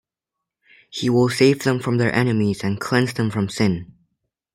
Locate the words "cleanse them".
2.81-3.29